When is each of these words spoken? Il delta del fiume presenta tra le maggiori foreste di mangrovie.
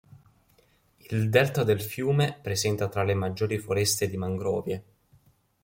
Il 1.11 1.29
delta 1.29 1.63
del 1.63 1.79
fiume 1.79 2.35
presenta 2.41 2.87
tra 2.89 3.03
le 3.03 3.13
maggiori 3.13 3.59
foreste 3.59 4.09
di 4.09 4.17
mangrovie. 4.17 4.83